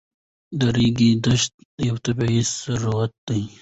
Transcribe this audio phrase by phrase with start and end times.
[0.59, 3.43] د ریګ دښتې یو طبعي ثروت دی.